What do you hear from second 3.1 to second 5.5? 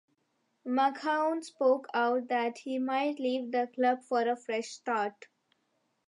leave the club for a fresh start.